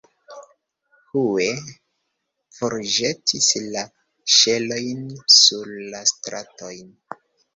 [1.09, 1.45] Hue
[2.55, 3.83] forĵetis la
[4.37, 6.91] ŝelojn sur la stratojn.